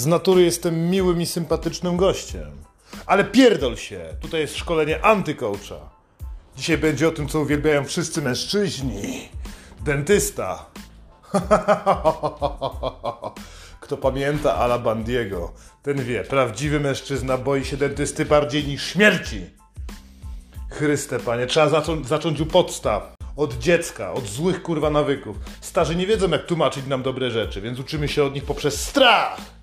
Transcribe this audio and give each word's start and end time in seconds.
Z 0.00 0.06
natury 0.06 0.42
jestem 0.42 0.90
miłym 0.90 1.20
i 1.20 1.26
sympatycznym 1.26 1.96
gościem. 1.96 2.50
Ale 3.06 3.24
pierdol 3.24 3.76
się, 3.76 4.16
tutaj 4.20 4.40
jest 4.40 4.56
szkolenie 4.56 5.04
antycoacha. 5.04 5.90
Dzisiaj 6.56 6.78
będzie 6.78 7.08
o 7.08 7.10
tym, 7.10 7.28
co 7.28 7.40
uwielbiają 7.40 7.84
wszyscy 7.84 8.22
mężczyźni. 8.22 9.28
Dentysta. 9.84 10.66
Kto 13.80 13.96
pamięta 13.96 14.54
Ala 14.54 14.78
Bandiego, 14.78 15.52
ten 15.82 16.04
wie, 16.04 16.24
prawdziwy 16.24 16.80
mężczyzna 16.80 17.38
boi 17.38 17.64
się 17.64 17.76
dentysty 17.76 18.24
bardziej 18.24 18.64
niż 18.64 18.84
śmierci. 18.84 19.46
Chryste, 20.70 21.18
panie, 21.18 21.46
trzeba 21.46 21.68
zacząć, 21.68 22.08
zacząć 22.08 22.40
u 22.40 22.46
podstaw. 22.46 23.14
Od 23.36 23.58
dziecka, 23.58 24.12
od 24.12 24.26
złych 24.26 24.62
kurwa 24.62 24.90
nawyków. 24.90 25.36
Starzy 25.60 25.96
nie 25.96 26.06
wiedzą, 26.06 26.30
jak 26.30 26.46
tłumaczyć 26.46 26.86
nam 26.86 27.02
dobre 27.02 27.30
rzeczy, 27.30 27.60
więc 27.60 27.78
uczymy 27.78 28.08
się 28.08 28.24
od 28.24 28.34
nich 28.34 28.44
poprzez 28.44 28.86
strach. 28.86 29.59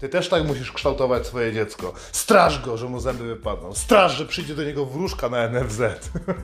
Ty 0.00 0.08
też 0.08 0.28
tak 0.28 0.46
musisz 0.46 0.72
kształtować 0.72 1.26
swoje 1.26 1.52
dziecko. 1.52 1.92
Straż 2.12 2.62
go, 2.62 2.76
że 2.76 2.88
mu 2.88 3.00
zęby 3.00 3.24
wypadną. 3.24 3.74
Straż, 3.74 4.16
że 4.16 4.26
przyjdzie 4.26 4.54
do 4.54 4.64
niego 4.64 4.86
wróżka 4.86 5.28
na 5.28 5.48
NFZ. 5.48 5.80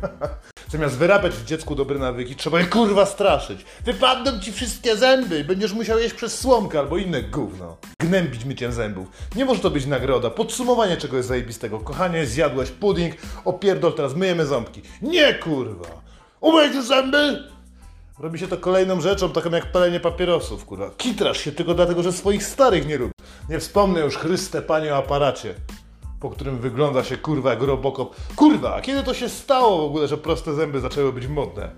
Zamiast 0.72 0.96
wyrabiać 0.96 1.32
w 1.32 1.44
dziecku 1.44 1.74
dobre 1.74 1.98
nawyki, 1.98 2.36
trzeba 2.36 2.60
je 2.60 2.66
kurwa 2.66 3.06
straszyć. 3.06 3.64
Wypadną 3.84 4.40
ci 4.40 4.52
wszystkie 4.52 4.96
zęby 4.96 5.38
i 5.40 5.44
będziesz 5.44 5.72
musiał 5.72 5.98
jeść 5.98 6.14
przez 6.14 6.40
słomkę 6.40 6.78
albo 6.78 6.96
inne 6.96 7.22
gówno. 7.22 7.76
Gnębić 7.98 8.44
myciem 8.44 8.72
zębów. 8.72 9.08
Nie 9.36 9.44
może 9.44 9.60
to 9.60 9.70
być 9.70 9.86
nagroda. 9.86 10.30
Podsumowanie 10.30 10.96
czegoś 10.96 11.24
zajebistego. 11.24 11.78
Kochanie, 11.78 12.26
zjadłeś 12.26 12.70
pudding, 12.70 13.14
opierdol, 13.44 13.92
teraz 13.92 14.14
myjemy 14.14 14.46
ząbki. 14.46 14.82
Nie 15.02 15.34
kurwa! 15.34 15.88
Umyj 16.40 16.74
już 16.74 16.86
zęby! 16.86 17.55
Robi 18.18 18.38
się 18.38 18.48
to 18.48 18.56
kolejną 18.56 19.00
rzeczą, 19.00 19.32
taką 19.32 19.50
jak 19.50 19.72
palenie 19.72 20.00
papierosów, 20.00 20.64
kurwa. 20.64 20.90
Kitrasz 20.96 21.40
się 21.40 21.52
tylko 21.52 21.74
dlatego, 21.74 22.02
że 22.02 22.12
swoich 22.12 22.44
starych 22.44 22.86
nie 22.86 22.98
lubi. 22.98 23.12
Nie 23.48 23.60
wspomnę 23.60 24.00
już 24.00 24.16
Chryste 24.16 24.62
Panie 24.62 24.94
o 24.94 24.96
aparacie, 24.96 25.54
po 26.20 26.30
którym 26.30 26.58
wygląda 26.58 27.04
się 27.04 27.16
kurwa 27.16 27.50
jak 27.50 27.62
robokop. 27.62 28.16
Kurwa, 28.36 28.74
a 28.74 28.80
kiedy 28.80 29.02
to 29.02 29.14
się 29.14 29.28
stało 29.28 29.78
w 29.78 29.84
ogóle, 29.84 30.08
że 30.08 30.18
proste 30.18 30.54
zęby 30.54 30.80
zaczęły 30.80 31.12
być 31.12 31.26
modne? 31.26 31.70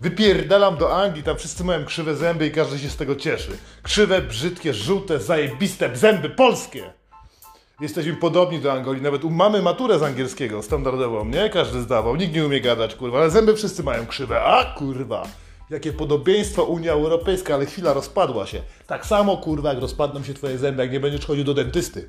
Wypierdalam 0.00 0.76
do 0.76 0.96
Anglii, 0.96 1.22
tam 1.22 1.36
wszyscy 1.36 1.64
mają 1.64 1.84
krzywe 1.84 2.16
zęby 2.16 2.46
i 2.46 2.50
każdy 2.50 2.78
się 2.78 2.88
z 2.88 2.96
tego 2.96 3.16
cieszy. 3.16 3.58
Krzywe, 3.82 4.22
brzydkie, 4.22 4.74
żółte, 4.74 5.20
zajebiste 5.20 5.96
zęby 5.96 6.30
polskie! 6.30 6.92
Jesteśmy 7.80 8.12
podobni 8.12 8.58
do 8.58 8.72
Angolii, 8.72 9.02
nawet 9.02 9.24
u 9.24 9.30
mamy 9.30 9.62
maturę 9.62 9.98
z 9.98 10.02
angielskiego 10.02 10.62
standardową, 10.62 11.24
nie? 11.24 11.50
Każdy 11.50 11.80
zdawał, 11.80 12.16
nikt 12.16 12.34
nie 12.34 12.46
umie 12.46 12.60
gadać, 12.60 12.94
kurwa, 12.94 13.18
ale 13.18 13.30
zęby 13.30 13.56
wszyscy 13.56 13.82
mają 13.82 14.06
krzywe, 14.06 14.42
a 14.42 14.64
kurwa! 14.64 15.43
Jakie 15.70 15.92
podobieństwo 15.92 16.64
Unia 16.64 16.92
Europejska, 16.92 17.54
ale 17.54 17.66
chwila 17.66 17.92
rozpadła 17.92 18.46
się. 18.46 18.62
Tak 18.86 19.06
samo, 19.06 19.36
kurwa, 19.36 19.68
jak 19.68 19.82
rozpadną 19.82 20.22
się 20.22 20.34
twoje 20.34 20.58
zęby, 20.58 20.82
jak 20.82 20.92
nie 20.92 21.00
będziesz 21.00 21.26
chodził 21.26 21.44
do 21.44 21.54
dentysty. 21.54 22.08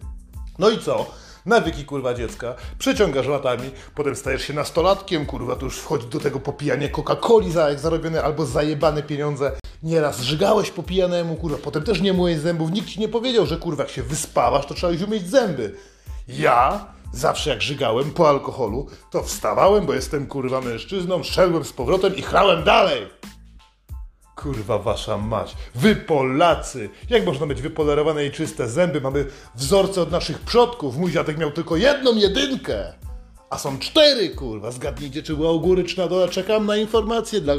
No 0.60 0.70
i 0.70 0.80
co? 0.80 1.06
Nawyki, 1.46 1.86
kurwa, 1.86 2.14
dziecka. 2.14 2.56
Przeciągasz 2.78 3.28
latami, 3.28 3.70
potem 3.96 4.16
stajesz 4.16 4.42
się 4.42 4.54
nastolatkiem, 4.54 5.26
kurwa, 5.26 5.56
to 5.56 5.66
już 5.66 5.78
wchodzi 5.78 6.08
do 6.08 6.20
tego 6.20 6.40
popijanie 6.40 6.90
Coca-Coli 6.90 7.52
za 7.52 7.70
jak 7.70 7.80
zarobione 7.80 8.24
albo 8.24 8.46
zajebane 8.46 9.04
pieniądze. 9.04 9.52
Nieraz 9.84 10.22
żygałeś 10.22 10.72
po 10.72 10.84
pijanemu, 10.84 11.36
kurwa, 11.36 11.58
potem 11.58 11.84
też 11.84 12.02
nie 12.02 12.14
myłeś 12.14 12.38
zębów. 12.38 12.72
Nikt 12.72 12.88
ci 12.88 13.00
nie 13.00 13.10
powiedział, 13.10 13.46
że 13.46 13.58
kurwa, 13.58 13.84
jak 13.84 13.92
się 13.92 14.04
wyspawasz, 14.04 14.66
to 14.66 14.74
trzeba 14.74 14.94
już 14.94 15.02
umyć 15.02 15.30
zęby. 15.30 15.76
Ja 16.28 16.86
zawsze 17.14 17.50
jak 17.50 17.62
żygałem 17.62 18.12
po 18.12 18.30
alkoholu, 18.30 18.88
to 19.12 19.24
wstawałem, 19.24 19.86
bo 19.86 19.94
jestem 19.94 20.28
kurwa 20.28 20.62
mężczyzną, 20.62 21.24
szedłem 21.24 21.66
z 21.66 21.74
powrotem 21.74 22.16
i 22.16 22.22
chrałem 22.22 22.64
dalej. 22.64 23.08
Kurwa 24.36 24.80
wasza 24.80 25.18
mać. 25.18 25.56
Wy 25.76 25.96
Polacy! 25.96 26.90
Jak 27.10 27.26
można 27.26 27.46
mieć 27.46 27.62
wypolerowane 27.62 28.26
i 28.26 28.32
czyste 28.32 28.70
zęby? 28.70 29.02
Mamy 29.02 29.26
wzorce 29.56 30.02
od 30.02 30.12
naszych 30.12 30.40
przodków. 30.40 30.98
Mój 30.98 31.12
dziadek 31.12 31.38
miał 31.38 31.52
tylko 31.52 31.78
jedną 31.78 32.16
jedynkę. 32.16 32.94
A 33.50 33.58
są 33.58 33.80
cztery, 33.80 34.30
kurwa. 34.30 34.72
Zgadnijcie, 34.72 35.24
czy 35.24 35.36
była 35.36 35.52
u 35.52 35.60
góry, 35.60 35.84
czy 35.84 35.98
na 35.98 36.08
dole. 36.08 36.30
Czekam 36.30 36.66
na 36.66 36.78
informacje 36.78 37.42
dla 37.42 37.54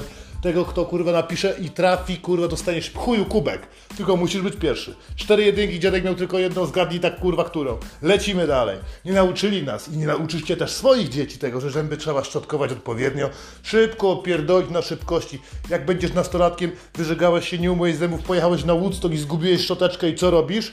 tego, 0.47 0.65
kto 0.65 0.85
kurwa 0.85 1.13
napisze 1.13 1.57
i 1.61 1.71
trafi, 1.71 2.17
kurwa, 2.17 2.49
dostaniesz 2.49 2.93
chuju 2.95 3.25
kubek. 3.25 3.67
Tylko 3.97 4.17
musisz 4.17 4.43
być 4.43 4.57
pierwszy. 4.57 4.95
Cztery 5.17 5.45
jedynki, 5.45 5.81
dziadek 5.81 6.05
miał 6.05 6.15
tylko 6.15 6.39
jedną, 6.39 6.67
zgadnij 6.67 7.01
tak 7.01 7.21
kurwa 7.21 7.45
którą. 7.45 7.79
Lecimy 8.03 8.47
dalej. 8.47 8.79
Nie 9.05 9.13
nauczyli 9.13 9.63
nas 9.63 9.89
i 9.89 9.97
nie 9.97 10.07
nauczycie 10.07 10.57
też 10.57 10.71
swoich 10.71 11.09
dzieci 11.09 11.39
tego, 11.39 11.61
że 11.61 11.71
zęby 11.71 11.97
trzeba 11.97 12.25
szczotkować 12.25 12.73
odpowiednio. 12.73 13.31
Szybko 13.63 14.11
opierdolić 14.11 14.71
na 14.71 14.83
szybkości. 14.83 15.41
Jak 15.71 15.87
będziesz 15.87 16.13
nastolatkiem, 16.13 16.73
wyżegałeś 16.95 17.49
się, 17.49 17.59
nie 17.59 17.73
umyłeś 17.73 17.97
zębów, 17.97 18.23
pojechałeś 18.23 18.65
na 18.65 18.75
Woodstock 18.75 19.15
i 19.15 19.19
zgubiłeś 19.19 19.61
szczoteczkę 19.61 20.09
i 20.09 20.15
co 20.15 20.31
robisz? 20.31 20.73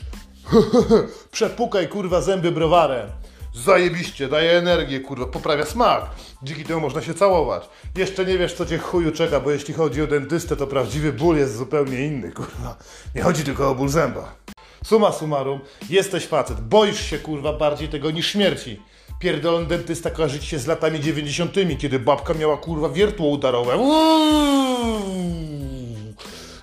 Przepukaj 1.31 1.87
kurwa 1.87 2.21
zęby 2.21 2.51
browarem. 2.51 3.09
Zajebiście, 3.53 4.27
daje 4.27 4.51
energię, 4.57 4.99
kurwa, 4.99 5.25
poprawia 5.25 5.65
smak. 5.65 6.09
Dzięki 6.43 6.63
temu 6.63 6.81
można 6.81 7.01
się 7.01 7.13
całować. 7.13 7.69
Jeszcze 7.97 8.25
nie 8.25 8.37
wiesz, 8.37 8.53
co 8.53 8.65
cię 8.65 8.77
chuju 8.77 9.11
czeka, 9.11 9.39
bo 9.39 9.51
jeśli 9.51 9.73
chodzi 9.73 10.01
o 10.01 10.07
dentystę, 10.07 10.55
to 10.55 10.67
prawdziwy 10.67 11.13
ból 11.13 11.37
jest 11.37 11.57
zupełnie 11.57 12.05
inny, 12.05 12.31
kurwa. 12.31 12.77
Nie 13.15 13.21
chodzi 13.21 13.43
tylko 13.43 13.69
o 13.69 13.75
ból 13.75 13.89
zęba. 13.89 14.35
Suma 14.83 15.11
summarum, 15.11 15.59
jesteś 15.89 16.25
facet, 16.27 16.61
boisz 16.61 17.05
się, 17.09 17.19
kurwa, 17.19 17.53
bardziej 17.53 17.89
tego 17.89 18.11
niż 18.11 18.27
śmierci. 18.27 18.81
Pierdolony 19.19 19.65
dentysta 19.65 20.09
kojarzy 20.09 20.39
ci 20.39 20.47
się 20.47 20.59
z 20.59 20.67
latami 20.67 20.99
90., 20.99 21.55
kiedy 21.79 21.99
babka 21.99 22.33
miała, 22.33 22.57
kurwa, 22.57 22.89
wiertło 22.89 23.27
udarowe. 23.27 23.77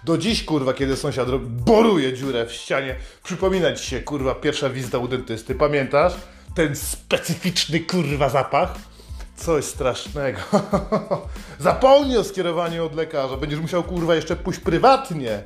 Do 0.05 0.19
dziś, 0.19 0.45
kurwa, 0.45 0.75
kiedy 0.75 0.97
sąsiad 0.97 1.29
boruje 1.47 2.13
dziurę 2.13 2.47
w 2.47 2.53
ścianie, 2.53 2.97
przypomina 3.25 3.73
ci 3.73 3.87
się, 3.87 4.01
kurwa, 4.01 4.35
pierwsza 4.35 4.71
wizyta 4.71 4.99
u 4.99 5.09
dentysty. 5.09 5.55
Pamiętasz? 5.55 6.13
Ten 6.55 6.77
specyficzny, 6.77 7.81
kurwa, 7.81 8.29
zapach? 8.29 8.75
Coś 9.37 9.65
strasznego. 9.65 10.41
Zapomnij 11.59 12.19
o 12.19 12.25
skierowaniu 12.25 12.87
od 12.87 12.95
lekarza. 12.95 13.37
Będziesz 13.37 13.61
musiał, 13.61 13.83
kurwa, 13.83 14.15
jeszcze 14.15 14.37
pójść 14.37 14.61
prywatnie. 14.61 15.43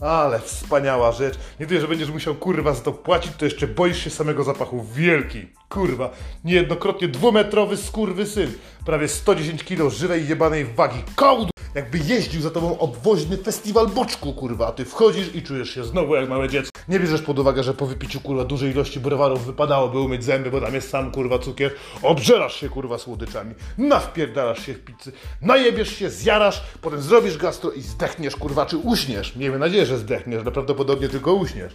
Ale 0.00 0.38
wspaniała 0.38 1.12
rzecz. 1.12 1.34
Nie 1.60 1.66
dość, 1.66 1.80
że 1.80 1.88
będziesz 1.88 2.10
musiał, 2.10 2.34
kurwa, 2.34 2.74
za 2.74 2.80
to 2.80 2.92
płacić, 2.92 3.32
to 3.38 3.44
jeszcze 3.44 3.66
boisz 3.66 4.04
się 4.04 4.10
samego 4.10 4.44
zapachu. 4.44 4.84
Wielki. 4.94 5.48
Kurwa. 5.68 6.10
Niejednokrotnie 6.44 7.08
dwumetrowy 7.08 7.76
skurwy 7.76 8.26
syn. 8.26 8.52
Prawie 8.84 9.08
110 9.08 9.64
kg 9.64 9.90
żywej 9.90 10.28
jebanej 10.28 10.64
wagi. 10.64 11.02
Kołd! 11.16 11.55
Jakby 11.76 11.98
jeździł 11.98 12.42
za 12.42 12.50
tobą 12.50 12.78
obwoźny 12.78 13.36
festiwal 13.36 13.86
boczku, 13.86 14.32
kurwa. 14.32 14.66
A 14.66 14.72
ty 14.72 14.84
wchodzisz 14.84 15.34
i 15.34 15.42
czujesz 15.42 15.70
się 15.70 15.84
znowu 15.84 16.14
jak 16.14 16.28
małe 16.28 16.48
dziecko. 16.48 16.80
Nie 16.88 17.00
bierzesz 17.00 17.22
pod 17.22 17.38
uwagę, 17.38 17.62
że 17.62 17.74
po 17.74 17.86
wypiciu, 17.86 18.20
kurwa, 18.20 18.44
dużej 18.44 18.70
ilości 18.70 19.00
browarów 19.00 19.46
wypadałoby 19.46 19.98
umyć 19.98 20.24
zęby, 20.24 20.50
bo 20.50 20.60
tam 20.60 20.74
jest 20.74 20.90
sam, 20.90 21.10
kurwa, 21.10 21.38
cukier. 21.38 21.72
Obżerasz 22.02 22.56
się, 22.60 22.68
kurwa, 22.68 22.98
słodyczami. 22.98 23.54
Nawpierdalasz 23.78 24.66
się 24.66 24.74
w 24.74 24.84
pizzy. 24.84 25.12
Najebiesz 25.42 25.96
się, 25.96 26.10
zjarasz, 26.10 26.62
potem 26.80 27.02
zrobisz 27.02 27.38
gastro 27.38 27.70
i 27.70 27.82
zdechniesz, 27.82 28.36
kurwa, 28.36 28.66
czy 28.66 28.76
uśniesz. 28.76 29.36
Miejmy 29.36 29.58
nadzieję, 29.58 29.86
że 29.86 29.98
zdechniesz, 29.98 30.42
ale 30.42 30.52
prawdopodobnie 30.52 31.08
tylko 31.08 31.34
uśniesz. 31.34 31.74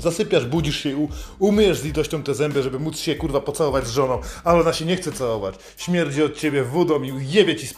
Zasypiasz, 0.00 0.46
budzisz 0.46 0.82
się 0.82 1.08
umyjesz 1.38 1.78
z 1.78 1.84
litością 1.84 2.22
te 2.22 2.34
zęby, 2.34 2.62
żeby 2.62 2.78
móc 2.78 2.98
się 2.98 3.14
kurwa 3.14 3.40
pocałować 3.40 3.86
z 3.86 3.90
żoną, 3.90 4.20
ale 4.44 4.60
ona 4.60 4.72
się 4.72 4.84
nie 4.84 4.96
chce 4.96 5.12
całować. 5.12 5.54
Śmierdzi 5.76 6.22
od 6.22 6.36
ciebie 6.36 6.64
wodą 6.64 7.02
i 7.02 7.30
jebie 7.30 7.56
ci 7.56 7.66
z. 7.66 7.74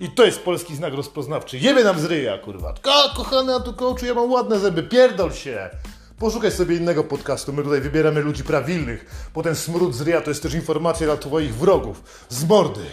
I 0.00 0.10
to 0.10 0.24
jest 0.24 0.40
polski 0.40 0.76
znak 0.76 0.94
rozpoznawczy. 0.94 1.58
Jebie 1.58 1.84
nam 1.84 2.00
z 2.00 2.04
ryja, 2.04 2.38
kurwa. 2.38 2.74
Ko, 2.82 3.10
kochany, 3.16 3.54
a 3.54 3.60
tu 3.60 3.74
coachu, 3.74 4.06
ja 4.06 4.14
mam 4.14 4.30
ładne 4.30 4.58
zęby, 4.58 4.82
pierdol 4.82 5.32
się. 5.32 5.70
Poszukaj 6.18 6.50
sobie 6.50 6.76
innego 6.76 7.04
podcastu, 7.04 7.52
my 7.52 7.62
tutaj 7.62 7.80
wybieramy 7.80 8.20
ludzi 8.20 8.44
prawilnych. 8.44 9.30
Potem 9.32 9.54
smród 9.54 9.94
z 9.94 10.00
ryja 10.00 10.20
to 10.20 10.30
jest 10.30 10.42
też 10.42 10.54
informacja 10.54 11.06
dla 11.06 11.16
twoich 11.16 11.54
wrogów. 11.54 12.02
Z 12.28 12.44
mordy. 12.44 12.84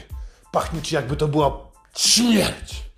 Pachnie 0.52 0.81
ci 0.81 0.96
jakby 0.96 1.16
to 1.16 1.28
była 1.28 1.72
śmierć. 1.96 2.93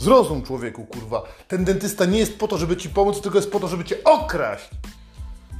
Zrozum 0.00 0.42
człowieku, 0.42 0.86
kurwa. 0.86 1.22
Ten 1.48 1.64
dentysta 1.64 2.04
nie 2.04 2.18
jest 2.18 2.38
po 2.38 2.48
to, 2.48 2.58
żeby 2.58 2.76
ci 2.76 2.88
pomóc, 2.88 3.20
tylko 3.20 3.38
jest 3.38 3.50
po 3.50 3.60
to, 3.60 3.68
żeby 3.68 3.84
cię 3.84 4.04
okraść. 4.04 4.68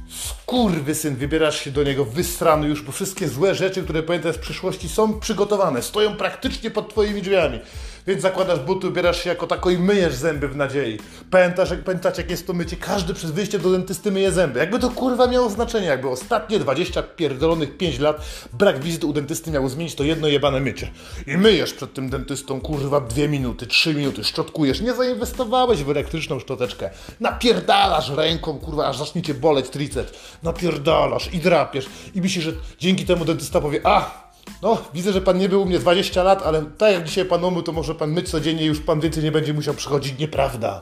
Skurwy 0.09 0.95
syn, 0.95 1.15
wybierasz 1.15 1.59
się 1.59 1.71
do 1.71 1.83
niego 1.83 2.05
wysrany 2.05 2.67
już, 2.67 2.81
bo 2.81 2.91
wszystkie 2.91 3.27
złe 3.27 3.55
rzeczy, 3.55 3.83
które 3.83 4.03
pamiętasz 4.03 4.35
z 4.35 4.39
przyszłości 4.39 4.89
są 4.89 5.19
przygotowane, 5.19 5.81
stoją 5.81 6.17
praktycznie 6.17 6.71
pod 6.71 6.89
twoimi 6.89 7.21
drzwiami. 7.21 7.59
Więc 8.07 8.21
zakładasz 8.21 8.59
buty, 8.59 8.87
ubierasz 8.87 9.23
się 9.23 9.29
jako 9.29 9.47
tako 9.47 9.69
i 9.69 9.77
myjesz 9.77 10.13
zęby 10.13 10.47
w 10.47 10.55
nadziei. 10.55 10.99
Pamiętasz, 11.31 11.69
jak, 11.71 11.83
pamiętacie, 11.83 12.21
jak 12.21 12.31
jest 12.31 12.47
to 12.47 12.53
mycie? 12.53 12.75
Każdy 12.75 13.13
przez 13.13 13.31
wyjście 13.31 13.59
do 13.59 13.71
dentysty 13.71 14.11
myje 14.11 14.31
zęby. 14.31 14.59
Jakby 14.59 14.79
to 14.79 14.89
kurwa 14.89 15.27
miało 15.27 15.49
znaczenie, 15.49 15.87
jakby 15.87 16.09
ostatnie 16.09 16.59
20 16.59 17.03
pierdolonych 17.03 17.77
5 17.77 17.99
lat 17.99 18.25
brak 18.53 18.79
wizyty 18.79 19.07
u 19.07 19.13
dentysty 19.13 19.51
miał 19.51 19.69
zmienić 19.69 19.95
to 19.95 20.03
jedno 20.03 20.27
jebane 20.27 20.59
mycie. 20.59 20.91
I 21.27 21.37
myjesz 21.37 21.73
przed 21.73 21.93
tym 21.93 22.09
dentystą 22.09 22.61
kurwa 22.61 23.01
2 23.01 23.27
minuty, 23.27 23.67
3 23.67 23.93
minuty, 23.93 24.23
szczotkujesz. 24.23 24.81
Nie 24.81 24.93
zainwestowałeś 24.93 25.83
w 25.83 25.89
elektryczną 25.89 26.39
szczoteczkę. 26.39 26.89
Napierdalasz 27.19 28.09
ręką, 28.09 28.59
kurwa, 28.59 28.87
aż 28.87 28.97
zacznie 28.97 29.21
cię 29.21 29.33
boleć 29.33 29.69
triceps. 29.69 30.13
Napierdalasz 30.43 31.33
i 31.33 31.39
drapiesz. 31.39 31.85
I 32.15 32.21
myślisz, 32.21 32.45
że 32.45 32.51
dzięki 32.79 33.05
temu 33.05 33.25
dentysta 33.25 33.61
powie, 33.61 33.79
a 33.83 34.30
no, 34.61 34.77
widzę, 34.93 35.13
że 35.13 35.21
pan 35.21 35.37
nie 35.37 35.49
był 35.49 35.61
u 35.61 35.65
mnie 35.65 35.79
20 35.79 36.23
lat, 36.23 36.41
ale 36.45 36.65
tak 36.77 36.93
jak 36.93 37.03
dzisiaj 37.03 37.25
pan 37.25 37.43
umył, 37.43 37.63
to 37.63 37.71
może 37.71 37.95
pan 37.95 38.11
myć 38.11 38.29
codziennie 38.29 38.65
już 38.65 38.79
pan 38.79 38.99
więcej 38.99 39.23
nie 39.23 39.31
będzie 39.31 39.53
musiał 39.53 39.73
przychodzić. 39.73 40.19
Nieprawda. 40.19 40.81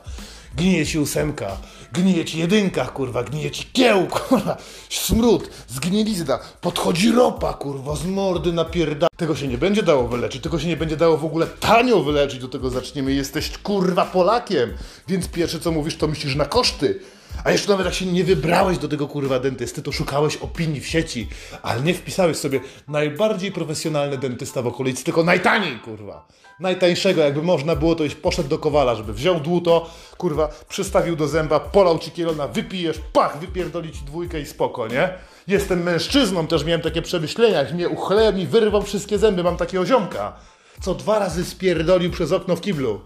gnije 0.56 0.86
ci 0.86 0.98
ósemka, 0.98 1.56
gnije 1.92 2.24
ci 2.24 2.38
jedynka, 2.38 2.84
kurwa, 2.84 3.22
gnije 3.22 3.50
ci 3.50 3.64
kieł, 3.72 4.06
kurwa, 4.28 4.56
smród, 4.90 5.50
zgnilizna, 5.68 6.38
podchodzi 6.60 7.12
ropa, 7.12 7.54
kurwa, 7.54 7.96
z 7.96 8.06
mordy 8.06 8.52
napierda. 8.52 9.06
Tego 9.16 9.36
się 9.36 9.48
nie 9.48 9.58
będzie 9.58 9.82
dało 9.82 10.08
wyleczyć, 10.08 10.42
tego 10.42 10.58
się 10.58 10.68
nie 10.68 10.76
będzie 10.76 10.96
dało 10.96 11.16
w 11.16 11.24
ogóle 11.24 11.46
tanio 11.46 12.02
wyleczyć, 12.02 12.40
do 12.40 12.48
tego 12.48 12.70
zaczniemy. 12.70 13.12
Jesteś, 13.12 13.58
kurwa, 13.58 14.04
Polakiem, 14.04 14.72
więc 15.08 15.28
pierwsze 15.28 15.60
co 15.60 15.72
mówisz, 15.72 15.96
to 15.96 16.08
myślisz 16.08 16.34
na 16.34 16.44
koszty. 16.44 17.00
A 17.44 17.50
jeszcze 17.50 17.70
nawet 17.70 17.86
jak 17.86 17.94
się 17.94 18.06
nie 18.06 18.24
wybrałeś 18.24 18.78
do 18.78 18.88
tego 18.88 19.08
kurwa 19.08 19.38
dentysty, 19.38 19.82
to 19.82 19.92
szukałeś 19.92 20.36
opinii 20.36 20.80
w 20.80 20.86
sieci, 20.86 21.28
ale 21.62 21.80
nie 21.80 21.94
wpisałeś 21.94 22.36
sobie 22.36 22.60
najbardziej 22.88 23.52
profesjonalny 23.52 24.18
dentysta 24.18 24.62
w 24.62 24.66
okolicy, 24.66 25.04
tylko 25.04 25.24
najtaniej 25.24 25.78
kurwa. 25.78 26.28
Najtańszego, 26.60 27.20
jakby 27.20 27.42
można 27.42 27.76
było, 27.76 27.94
to 27.94 28.04
już 28.04 28.14
poszedł 28.14 28.48
do 28.48 28.58
kowala, 28.58 28.94
żeby 28.94 29.12
wziął 29.12 29.40
dłuto, 29.40 29.90
kurwa, 30.18 30.48
przystawił 30.68 31.16
do 31.16 31.28
zęba, 31.28 31.60
polał 31.60 31.98
ci 31.98 32.10
kielona, 32.10 32.48
wypijesz, 32.48 33.00
pach, 33.12 33.40
wypierdoli 33.40 33.92
ci 33.92 34.04
dwójkę 34.04 34.40
i 34.40 34.46
spoko, 34.46 34.88
nie? 34.88 35.08
Jestem 35.46 35.82
mężczyzną, 35.82 36.46
też 36.46 36.64
miałem 36.64 36.80
takie 36.80 37.02
przemyślenia, 37.02 37.58
jak 37.58 37.74
mnie 37.74 37.88
uchleł 37.88 38.36
i 38.36 38.46
wyrwał 38.46 38.82
wszystkie 38.82 39.18
zęby, 39.18 39.42
mam 39.42 39.56
takiego 39.56 39.86
ziomka, 39.86 40.32
co 40.80 40.94
dwa 40.94 41.18
razy 41.18 41.44
spierdolił 41.44 42.10
przez 42.10 42.32
okno 42.32 42.56
w 42.56 42.60
kiblu. 42.60 43.00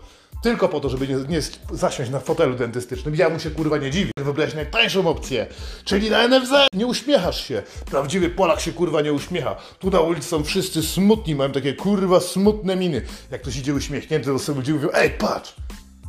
Tylko 0.44 0.69
po 0.69 0.81
to, 0.81 0.88
żeby 0.88 1.08
nie, 1.08 1.14
nie 1.14 1.41
zasiąść 1.73 2.11
na 2.11 2.20
fotelu 2.20 2.55
dentystycznym. 2.55 3.14
Ja 3.14 3.29
mu 3.29 3.38
się 3.38 3.50
kurwa 3.50 3.79
nie 3.79 3.91
dziwię. 3.91 4.11
Wybrałeś 4.17 4.55
najtańszą 4.55 5.08
opcję, 5.08 5.46
czyli 5.85 6.11
na 6.11 6.29
NFZ. 6.29 6.50
Nie 6.73 6.87
uśmiechasz 6.87 7.44
się. 7.44 7.62
Prawdziwy 7.87 8.31
Polak 8.31 8.61
się 8.61 8.73
kurwa 8.73 9.00
nie 9.00 9.12
uśmiecha. 9.12 9.56
Tu 9.79 9.91
na 9.91 10.00
ulicy 10.00 10.29
są 10.29 10.44
wszyscy 10.44 10.82
smutni, 10.82 11.35
mają 11.35 11.52
takie 11.52 11.75
kurwa 11.75 12.20
smutne 12.20 12.76
miny. 12.76 13.02
Jak 13.31 13.43
ktoś 13.43 13.56
idzie 13.56 13.75
uśmiechnięty, 13.75 14.26
to 14.26 14.38
sobie 14.38 14.58
ludzie 14.58 14.73
mówią, 14.73 14.88
ej 14.94 15.11
patrz, 15.11 15.55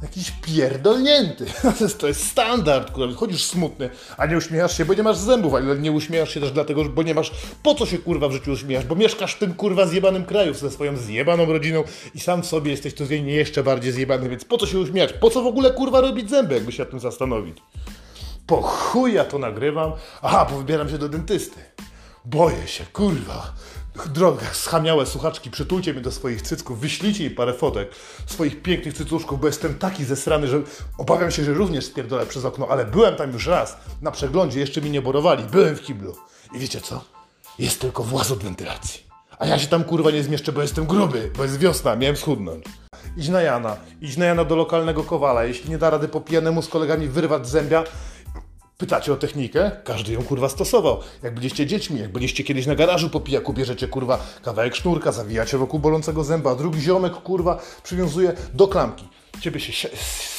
Jakiś 0.02 0.32
pierdolnięty. 0.32 1.46
To 2.00 2.08
jest 2.08 2.28
standard, 2.28 2.92
kurwa. 2.92 3.16
Chodzisz 3.16 3.44
smutny, 3.44 3.90
a 4.18 4.26
nie 4.26 4.38
uśmiechasz 4.38 4.78
się, 4.78 4.86
bo 4.86 4.94
nie 4.94 5.04
masz 5.04 5.18
zębów, 5.18 5.54
ale 5.54 5.78
nie 5.78 5.92
uśmiechasz 5.92 6.34
się 6.34 6.40
też 6.40 6.52
dlatego, 6.52 6.84
bo 6.86 7.04
nie 7.04 7.14
masz 7.14 7.32
po 7.64 7.76
co 7.76 7.86
się 7.86 7.98
kurwa 7.98 8.28
w 8.28 8.32
życiu 8.32 8.52
uśmiechasz, 8.52 8.86
bo 8.86 8.96
mieszkasz 8.96 9.36
w 9.36 9.40
tym 9.40 9.54
kurwa 9.54 9.88
zjebanym 9.88 10.26
kraju 10.26 10.54
ze 10.54 10.72
swoją 10.72 10.98
zjebaną 10.98 11.46
rodziną 11.46 11.84
i 12.16 12.20
sam 12.20 12.42
w 12.42 12.46
sobie 12.46 12.72
jesteś 12.72 12.94
to 12.94 13.04
nie 13.04 13.34
jeszcze 13.34 13.64
bardziej 13.64 13.92
zjebany, 13.92 14.30
więc 14.30 14.46
po 14.46 14.58
co 14.58 14.68
się 14.68 14.80
uśmiechać? 14.80 15.14
Po 15.14 15.30
co 15.30 15.42
w 15.42 15.48
ogóle 15.48 15.72
kurwa 15.72 16.02
robić 16.02 16.30
zęby, 16.30 16.56
jakby 16.56 16.72
się 16.72 16.84
nad 16.84 16.90
tym 16.90 17.00
zastanowić? 17.00 17.58
Po 18.48 18.62
chuja 18.62 19.24
to 19.24 19.40
nagrywam? 19.40 19.92
Aha, 20.22 20.48
bo 20.52 20.58
wybieram 20.58 20.90
się 20.90 20.98
do 20.98 21.10
dentysty. 21.10 21.60
Boję 22.26 22.68
się, 22.68 22.86
kurwa. 22.94 23.54
Droga, 24.04 24.46
schamiałe 24.54 25.06
słuchaczki, 25.06 25.52
przytulcie 25.52 25.94
mnie 25.94 26.02
do 26.02 26.12
swoich 26.12 26.42
cycków, 26.42 26.80
wyślijcie 26.80 27.24
mi 27.24 27.30
parę 27.30 27.54
fotek 27.54 27.90
swoich 28.26 28.62
pięknych 28.62 28.94
cycuszków, 28.94 29.40
bo 29.40 29.48
jestem 29.48 29.76
taki 29.76 30.06
zesrany, 30.06 30.48
że 30.48 30.62
obawiam 30.98 31.32
się, 31.32 31.44
że 31.44 31.54
również 31.54 31.86
spierdolę 31.86 32.26
przez 32.26 32.46
okno, 32.46 32.68
ale 32.68 32.86
byłem 32.86 33.16
tam 33.16 33.32
już 33.32 33.48
raz, 33.48 33.78
na 34.02 34.12
przeglądzie, 34.12 34.60
jeszcze 34.60 34.82
mi 34.82 34.90
nie 34.90 35.02
borowali, 35.02 35.44
byłem 35.44 35.76
w 35.76 35.82
kiblu. 35.82 36.16
I 36.54 36.60
wiecie 36.60 36.82
co? 36.82 37.04
Jest 37.60 37.82
tylko 37.82 38.04
właz 38.04 38.32
od 38.32 38.44
wentylacji. 38.44 39.06
A 39.40 39.46
ja 39.46 39.60
się 39.60 39.68
tam 39.68 39.84
kurwa 39.84 40.12
nie 40.12 40.24
zmieszczę, 40.24 40.52
bo 40.52 40.62
jestem 40.62 40.86
gruby, 40.86 41.32
bo 41.38 41.44
jest 41.44 41.60
wiosna, 41.60 41.96
miałem 41.96 42.16
schudnąć. 42.16 42.66
Idź 43.18 43.30
na 43.30 43.42
Jana, 43.42 43.78
idź 44.02 44.18
na 44.18 44.26
Jana 44.26 44.46
do 44.46 44.56
lokalnego 44.56 45.04
kowala, 45.04 45.44
jeśli 45.44 45.70
nie 45.70 45.78
da 45.78 45.90
rady 45.90 46.08
po 46.08 46.22
pijanemu 46.22 46.62
z 46.62 46.68
kolegami 46.68 47.08
wyrwać 47.08 47.48
zębia, 47.48 47.84
Pytacie 48.78 49.14
o 49.14 49.16
technikę? 49.16 49.72
Każdy 49.84 50.14
ją 50.14 50.24
kurwa 50.24 50.50
stosował. 50.50 51.00
Jak 51.24 51.36
byliście 51.36 51.66
dziećmi, 51.66 52.00
jak 52.00 52.12
byliście 52.12 52.44
kiedyś 52.44 52.66
na 52.66 52.76
garażu 52.76 53.10
po 53.10 53.20
pijaku, 53.20 53.54
bierzecie 53.54 53.88
kurwa 53.88 54.20
kawałek 54.44 54.76
sznurka, 54.76 55.12
zawijacie 55.12 55.58
wokół 55.58 55.80
bolącego 55.80 56.24
zęba, 56.24 56.52
a 56.52 56.56
drugi 56.56 56.82
ziomek 56.82 57.14
kurwa 57.14 57.62
przywiązuje 57.84 58.34
do 58.54 58.68
klamki. 58.68 59.08
Ciebie 59.42 59.60
się 59.60 59.90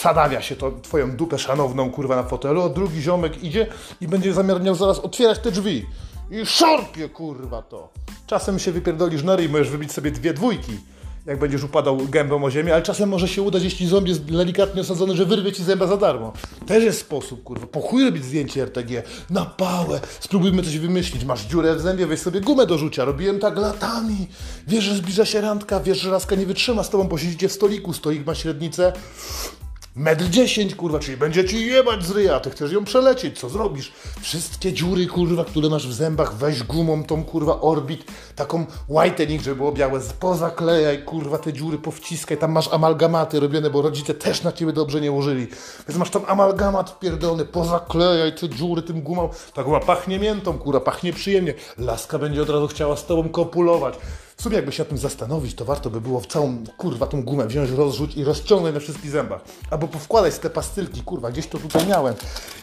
sadawia 0.01 0.43
się 0.43 0.57
to 0.57 0.73
twoją 0.83 1.17
dupę 1.17 1.39
szanowną 1.39 1.91
kurwa 1.91 2.17
na 2.17 2.23
fotelu, 2.23 2.63
a 2.63 2.69
drugi 2.69 3.03
ziomek 3.03 3.45
idzie 3.45 3.67
i 4.01 4.09
będzie 4.09 4.33
zamiar 4.35 4.63
miał 4.63 4.75
zaraz 4.75 4.99
otwierać 4.99 5.39
te 5.39 5.51
drzwi. 5.51 5.87
I 6.31 6.47
szorpie 6.47 7.09
kurwa 7.09 7.63
to. 7.63 7.89
Czasem 8.27 8.59
się 8.59 8.73
wypierdolisz 8.73 9.23
na 9.23 9.37
ryj, 9.37 9.49
możesz 9.49 9.71
wybić 9.71 9.93
sobie 9.93 10.11
dwie 10.11 10.35
dwójki 10.35 10.73
jak 11.27 11.39
będziesz 11.39 11.65
upadał 11.65 11.97
gębą 11.97 12.45
o 12.45 12.51
ziemię, 12.51 12.75
ale 12.75 12.83
czasem 12.83 13.09
może 13.09 13.29
się 13.29 13.43
udać, 13.43 13.63
jeśli 13.63 13.87
zombie 13.87 14.09
jest 14.11 14.25
delikatnie 14.25 14.81
osadzony, 14.81 15.17
że 15.17 15.25
wyrwie 15.25 15.53
ci 15.53 15.65
zęba 15.65 15.87
za 15.87 15.97
darmo. 15.97 16.33
Też 16.67 16.85
jest 16.85 17.01
sposób, 17.01 17.43
kurwa. 17.43 17.67
Po 17.67 17.81
chuj 17.81 18.05
robić 18.05 18.25
zdjęcie 18.25 18.63
RTG. 18.63 19.03
Na 19.31 19.45
pałę. 19.45 20.01
Spróbujmy 20.21 20.63
coś 20.63 20.79
wymyślić. 20.79 21.25
Masz 21.25 21.47
dziurę 21.47 21.75
w 21.75 21.81
zębie, 21.81 22.07
weź 22.07 22.21
sobie 22.21 22.41
gumę 22.41 22.67
do 22.67 22.79
rzucia. 22.79 23.05
Robiłem 23.05 23.39
tak 23.39 23.57
latami. 23.57 24.29
Wiesz, 24.67 24.85
że 24.85 24.97
zbliża 24.97 25.25
się 25.25 25.41
randka, 25.41 25.81
wiesz, 25.81 26.01
że 26.01 26.11
laska 26.11 26.37
nie 26.37 26.47
wytrzyma 26.47 26.83
z 26.83 26.91
tobą, 26.91 27.05
bo 27.05 27.19
siedzicie 27.19 27.49
w 27.49 27.53
stoliku, 27.53 27.93
stolik 27.93 28.27
ma 28.27 28.35
średnicę 28.35 28.93
metr 29.97 30.25
dziesięć, 30.25 30.75
kurwa, 30.75 30.99
czyli 30.99 31.17
będzie 31.17 31.45
ci 31.45 31.67
jebać 31.67 32.05
z 32.05 32.11
ryja, 32.11 32.41
ty 32.41 32.51
chcesz 32.51 32.73
ją 32.73 32.85
przelecieć, 32.85 33.39
co 33.39 33.49
zrobisz? 33.49 33.93
Wszystkie 34.21 34.73
dziury, 34.73 35.07
kurwa, 35.07 35.45
które 35.45 35.69
masz 35.69 35.89
w 35.89 35.93
zębach, 35.93 36.35
weź 36.35 36.63
gumą 36.63 37.05
tą, 37.05 37.25
kurwa, 37.25 37.61
orbit, 37.61 38.05
taką 38.37 38.67
whitening, 38.89 39.43
żeby 39.43 39.57
było 39.57 39.73
białe, 39.73 40.01
pozaklejaj, 40.21 41.05
kurwa, 41.05 41.39
te 41.39 41.53
dziury 41.53 41.79
powciskaj, 41.79 42.39
tam 42.39 42.53
masz 42.53 42.69
amalgamaty 42.73 43.41
robione, 43.41 43.71
bo 43.71 43.83
rodzice 43.83 44.15
też 44.15 44.43
na 44.43 44.53
ciebie 44.53 44.73
dobrze 44.73 45.01
nie 45.01 45.13
użyli, 45.13 45.47
więc 45.89 45.99
masz 45.99 46.11
tam 46.11 46.23
amalgamat 46.27 46.99
pierdolony, 46.99 47.45
pozaklejaj 47.45 48.35
te 48.35 48.49
dziury 48.49 48.83
tym 48.83 49.03
gumą, 49.03 49.29
ta 49.55 49.65
guma 49.65 49.81
pachnie 49.81 50.19
miętą, 50.19 50.59
kurwa, 50.59 50.81
pachnie 50.81 51.13
przyjemnie, 51.13 51.55
laska 51.79 52.19
będzie 52.19 52.43
od 52.43 52.51
razu 52.51 52.69
chciała 52.69 52.97
z 52.97 53.07
tobą 53.07 53.29
kopulować, 53.29 53.95
sumie 54.47 54.57
jakby 54.57 54.73
się 54.73 54.83
nad 54.83 54.89
tym 54.89 54.99
zastanowić, 54.99 55.55
to 55.55 55.65
warto 55.65 55.91
by 55.91 56.01
było 56.01 56.21
w 56.21 56.27
całą, 56.27 56.65
kurwa, 56.77 57.07
tą 57.07 57.23
gumę 57.23 57.47
wziąć, 57.47 57.71
rozrzuć 57.71 58.17
i 58.17 58.25
rozciągnąć 58.25 58.75
na 58.75 58.81
wszystkich 58.81 59.11
zębach. 59.11 59.41
Albo 59.71 59.89
powkładać 59.89 60.39
te 60.39 60.51
pastylki, 60.51 61.03
kurwa, 61.03 61.31
gdzieś 61.31 61.47
to 61.47 61.59
tutaj 61.59 61.87
miałem. 61.87 62.15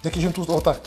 Jakieś 0.03 0.33
tu, 0.33 0.55
o 0.55 0.61
tak, 0.61 0.79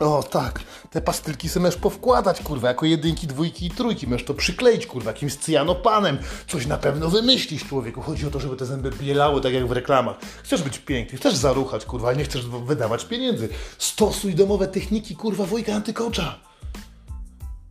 o 0.00 0.22
tak, 0.22 0.60
te 0.90 1.00
pastylki 1.00 1.48
sobie 1.48 1.64
możesz 1.64 1.80
powkładać, 1.80 2.40
kurwa, 2.42 2.68
jako 2.68 2.86
jedynki, 2.86 3.26
dwójki 3.26 3.66
i 3.66 3.70
trójki. 3.70 4.06
Możesz 4.06 4.26
to 4.26 4.34
przykleić, 4.34 4.86
kurwa, 4.86 5.10
jakimś 5.10 5.36
cyjanopanem. 5.36 6.18
Coś 6.46 6.66
na 6.66 6.78
pewno 6.78 7.08
wymyślisz, 7.08 7.64
człowieku. 7.64 8.02
Chodzi 8.02 8.26
o 8.26 8.30
to, 8.30 8.40
żeby 8.40 8.56
te 8.56 8.66
zęby 8.66 8.90
bielały, 8.90 9.40
tak 9.40 9.52
jak 9.52 9.66
w 9.66 9.72
reklamach. 9.72 10.16
Chcesz 10.42 10.62
być 10.62 10.78
piękny, 10.78 11.18
chcesz 11.18 11.34
zaruchać, 11.34 11.84
kurwa, 11.84 12.12
nie 12.12 12.24
chcesz 12.24 12.46
wydawać 12.46 13.04
pieniędzy. 13.04 13.48
Stosuj 13.78 14.34
domowe 14.34 14.68
techniki, 14.68 15.16
kurwa, 15.16 15.44
wujka 15.44 15.74
antykocza. 15.74 16.47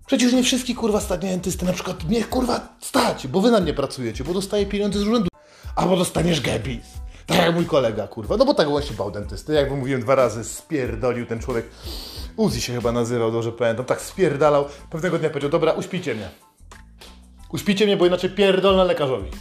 Przecież 0.07 0.33
nie 0.33 0.43
wszystkie 0.43 0.75
kurwa 0.75 0.99
stanie 0.99 1.29
dentysty 1.29 1.65
na 1.65 1.73
przykład 1.73 2.09
niech 2.09 2.29
kurwa 2.29 2.77
stać, 2.81 3.27
bo 3.27 3.41
wy 3.41 3.51
na 3.51 3.59
mnie 3.59 3.73
pracujecie, 3.73 4.23
bo 4.23 4.33
dostaję 4.33 4.65
pieniądze 4.65 4.99
z 4.99 5.07
urzędu. 5.07 5.29
Albo 5.75 5.97
dostaniesz 5.97 6.41
gebis. 6.41 6.85
Tak 7.25 7.37
jak 7.37 7.55
mój 7.55 7.65
kolega, 7.65 8.07
kurwa. 8.07 8.37
No 8.37 8.45
bo 8.45 8.53
tak 8.53 8.69
właśnie 8.69 8.95
bał 8.95 9.11
dentysty. 9.11 9.53
Jak 9.53 9.71
mówiłem 9.71 10.01
dwa 10.01 10.15
razy, 10.15 10.43
spierdolił 10.43 11.25
ten 11.25 11.39
człowiek. 11.39 11.65
Uzi 12.37 12.61
się 12.61 12.73
chyba 12.73 12.91
nazywał, 12.91 13.31
dobrze 13.31 13.51
pamiętam. 13.51 13.85
Tak 13.85 14.01
spierdalał. 14.01 14.65
Pewnego 14.89 15.19
dnia 15.19 15.29
powiedział, 15.29 15.49
dobra, 15.49 15.71
uśpijcie 15.71 16.15
mnie. 16.15 16.29
Uśpijcie 17.53 17.85
mnie, 17.85 17.97
bo 17.97 18.05
inaczej 18.05 18.29
pierdolę 18.29 18.83
lekarzowi. 18.83 19.31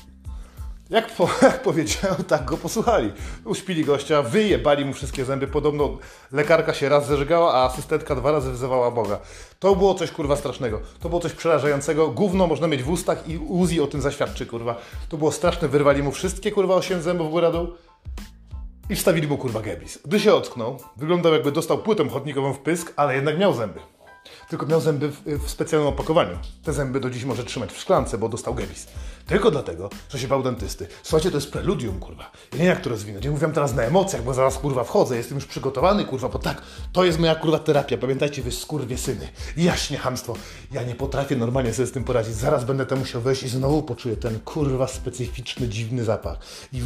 Jak, 0.90 1.16
po, 1.16 1.28
jak 1.42 1.62
powiedziałem, 1.62 2.24
tak 2.24 2.44
go 2.44 2.56
posłuchali. 2.56 3.12
Uśpili 3.44 3.84
gościa, 3.84 4.22
wyjebali 4.22 4.84
mu 4.84 4.92
wszystkie 4.92 5.24
zęby. 5.24 5.46
Podobno 5.46 5.98
lekarka 6.32 6.74
się 6.74 6.88
raz 6.88 7.06
zeżygała, 7.06 7.54
a 7.54 7.64
asystentka 7.64 8.14
dwa 8.14 8.32
razy 8.32 8.52
wzywała 8.52 8.90
Boga. 8.90 9.18
To 9.58 9.76
było 9.76 9.94
coś 9.94 10.10
kurwa 10.10 10.36
strasznego. 10.36 10.80
To 11.00 11.08
było 11.08 11.20
coś 11.20 11.32
przerażającego. 11.32 12.08
Gówno 12.08 12.46
można 12.46 12.66
mieć 12.66 12.82
w 12.82 12.90
ustach 12.90 13.28
i 13.28 13.38
Uzi 13.38 13.80
o 13.80 13.86
tym 13.86 14.00
zaświadczy, 14.00 14.46
kurwa. 14.46 14.76
To 15.08 15.16
było 15.16 15.32
straszne, 15.32 15.68
wyrwali 15.68 16.02
mu 16.02 16.12
wszystkie 16.12 16.52
kurwa 16.52 16.74
osiem 16.74 17.02
zębów 17.02 17.30
górę 17.30 17.52
dół 17.52 17.68
i 18.90 18.96
wstawili 18.96 19.28
mu 19.28 19.38
kurwa 19.38 19.60
gebis. 19.60 19.98
Gdy 20.04 20.20
się 20.20 20.34
ocknął, 20.34 20.78
wyglądał 20.96 21.32
jakby 21.32 21.52
dostał 21.52 21.78
płytę 21.78 22.08
chodnikową 22.08 22.52
w 22.52 22.58
pysk, 22.58 22.92
ale 22.96 23.14
jednak 23.14 23.38
miał 23.38 23.54
zęby. 23.54 23.80
Tylko 24.48 24.66
miał 24.66 24.80
zęby 24.80 25.08
w, 25.08 25.22
w, 25.44 25.50
specjalnym 25.50 25.88
opakowaniu. 25.88 26.38
Te 26.64 26.72
zęby 26.72 27.00
do 27.00 27.10
dziś 27.10 27.24
może 27.24 27.44
trzymać 27.44 27.72
w 27.72 27.78
szklance, 27.78 28.18
bo 28.18 28.28
dostał 28.28 28.54
gebis. 28.54 28.86
Tylko 29.26 29.50
dlatego, 29.50 29.90
że 30.08 30.18
się 30.18 30.28
bał 30.28 30.42
dentysty. 30.42 30.86
Słuchajcie, 31.02 31.30
to 31.30 31.36
jest 31.36 31.52
preludium, 31.52 32.00
kurwa. 32.00 32.30
Ja 32.52 32.58
nie 32.58 32.64
jak 32.64 32.80
to 32.80 32.90
rozwinąć. 32.90 33.24
Ja 33.24 33.30
mówię 33.30 33.48
teraz 33.54 33.74
na 33.74 33.82
emocjach, 33.82 34.22
bo 34.22 34.34
zaraz, 34.34 34.58
kurwa, 34.58 34.84
wchodzę. 34.84 35.16
Jestem 35.16 35.34
już 35.34 35.46
przygotowany, 35.46 36.04
kurwa, 36.04 36.28
bo 36.28 36.38
tak, 36.38 36.62
to 36.92 37.04
jest 37.04 37.18
moja, 37.18 37.34
kurwa, 37.34 37.58
terapia. 37.58 37.98
Pamiętajcie, 37.98 38.42
wy 38.42 38.52
skurwie 38.52 38.98
syny. 38.98 39.28
Jaśnie 39.56 39.98
hamstwo. 39.98 40.34
Ja 40.72 40.82
nie 40.82 40.94
potrafię 40.94 41.36
normalnie 41.36 41.74
sobie 41.74 41.86
z 41.86 41.92
tym 41.92 42.04
poradzić. 42.04 42.34
Zaraz 42.34 42.64
będę 42.64 42.86
tam 42.86 42.98
musiał 42.98 43.22
wejść 43.22 43.42
i 43.42 43.48
znowu 43.48 43.82
poczuję 43.82 44.16
ten, 44.16 44.40
kurwa, 44.40 44.86
specyficzny, 44.86 45.68
dziwny 45.68 46.04
zapach. 46.04 46.38
I 46.72 46.82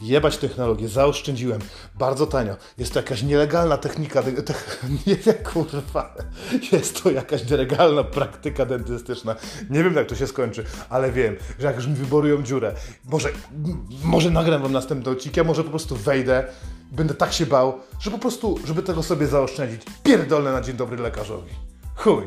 jebać 0.00 0.36
technologię, 0.36 0.88
zaoszczędziłem, 0.88 1.60
bardzo 1.94 2.26
tanio. 2.26 2.56
Jest 2.78 2.92
to 2.92 2.98
jakaś 2.98 3.22
nielegalna 3.22 3.76
technika, 3.76 4.22
te, 4.22 4.32
te, 4.32 4.54
nie 5.06 5.16
wiem, 5.16 5.34
kurwa, 5.52 6.14
jest 6.72 7.02
to 7.02 7.10
jakaś 7.10 7.50
nielegalna 7.50 8.04
praktyka 8.04 8.66
dentystyczna. 8.66 9.36
Nie 9.70 9.84
wiem, 9.84 9.94
jak 9.94 10.08
to 10.08 10.14
się 10.14 10.26
skończy, 10.26 10.64
ale 10.88 11.12
wiem, 11.12 11.36
że 11.58 11.66
jak 11.66 11.76
już 11.76 11.86
mi 11.86 11.94
wyborują 11.94 12.42
dziurę, 12.42 12.74
może, 13.04 13.28
może 14.04 14.30
nagram 14.30 14.62
wam 14.62 14.72
następny 14.72 15.12
odcinek, 15.12 15.36
ja 15.36 15.44
może 15.44 15.64
po 15.64 15.70
prostu 15.70 15.96
wejdę, 15.96 16.44
będę 16.92 17.14
tak 17.14 17.32
się 17.32 17.46
bał, 17.46 17.80
że 18.00 18.10
po 18.10 18.18
prostu, 18.18 18.58
żeby 18.64 18.82
tego 18.82 19.02
sobie 19.02 19.26
zaoszczędzić, 19.26 19.82
pierdolę 20.02 20.52
na 20.52 20.60
dzień 20.60 20.76
dobry 20.76 20.96
lekarzowi. 20.96 21.50
Chuj, 21.94 22.22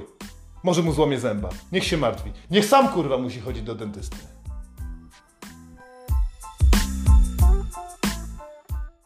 może 0.63 0.81
mu 0.81 0.93
złamie 0.93 1.19
zęba, 1.19 1.49
niech 1.71 1.83
się 1.83 1.97
martwi, 1.97 2.31
niech 2.51 2.65
sam 2.65 2.89
kurwa 2.89 3.17
musi 3.17 3.39
chodzić 3.39 3.63
do 3.63 3.75
dentysty. 3.75 4.17